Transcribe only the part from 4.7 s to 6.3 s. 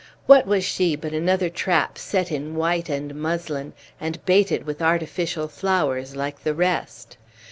artificial flowers,